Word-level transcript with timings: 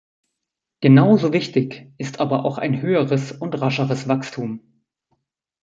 Genau 0.79 1.15
so 1.17 1.31
wichtig 1.31 1.91
ist 1.99 2.19
aber 2.19 2.43
auch 2.43 2.57
ein 2.57 2.81
höheres 2.81 3.31
und 3.31 3.61
rascheres 3.61 4.07
Wachstum. 4.07 4.83